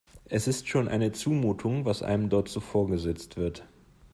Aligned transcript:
Es 0.25 0.47
ist 0.47 0.67
schon 0.67 0.87
eine 0.87 1.11
Zumutung, 1.11 1.85
was 1.85 2.01
einem 2.01 2.29
dort 2.29 2.49
so 2.49 2.59
vorgesetzt 2.59 3.37
wird. 3.37 3.67